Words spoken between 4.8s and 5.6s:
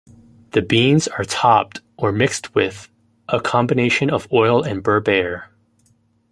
"berbere".